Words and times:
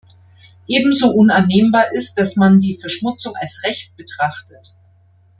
Ebenso 0.67 1.11
unannehmbar 1.13 1.91
ist, 1.93 2.15
dass 2.15 2.35
man 2.35 2.59
die 2.59 2.75
Verschmutzung 2.75 3.35
als 3.35 3.61
Recht 3.63 3.95
betrachtet. 3.97 4.75